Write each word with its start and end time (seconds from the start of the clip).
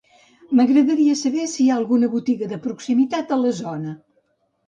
M'agradaria 0.59 1.17
saber 1.19 1.43
si 1.51 1.59
hi 1.63 1.67
ha 1.73 1.75
alguna 1.81 2.09
botiga 2.15 2.49
de 2.53 2.59
proximitat 2.65 3.35
a 3.37 3.41
la 3.43 3.51
zona. 3.61 3.93